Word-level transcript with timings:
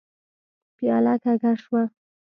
پياله 0.77 1.13
کږه 1.23 1.51
شوه. 1.61 1.81